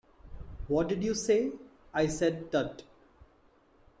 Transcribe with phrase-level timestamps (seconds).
[0.67, 1.51] What did you say?
[1.93, 2.81] I said 'Tut!'